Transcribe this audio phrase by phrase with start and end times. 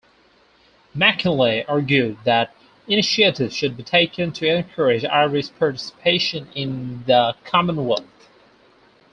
[0.95, 2.55] Mackinlay argued that
[2.87, 8.09] initiatives should be taken to encourage Irish participation in the Commonwealth.